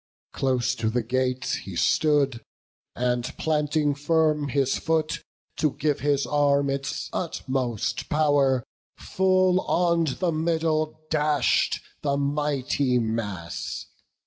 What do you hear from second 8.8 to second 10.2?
Full on